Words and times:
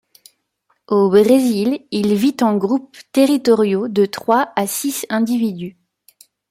Au 0.87 1.09
Brésil, 1.11 1.85
il 1.91 2.15
vit 2.15 2.35
en 2.41 2.57
groupes 2.57 2.97
territoriaux 3.11 3.87
de 3.87 4.07
trois 4.07 4.51
à 4.55 4.65
six 4.65 5.05
individus. 5.09 5.77